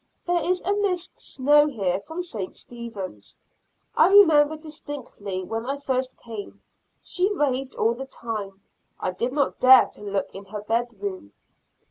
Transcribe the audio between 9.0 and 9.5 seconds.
did